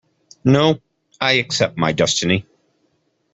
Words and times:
No, 0.43 0.79
I 1.21 1.33
accept 1.33 1.77
my 1.77 1.91
destiny. 1.91 2.47